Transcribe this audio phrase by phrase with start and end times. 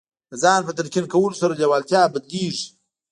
[0.29, 2.67] د ځان په تلقین کولو سره لېوالتیا بدلېږي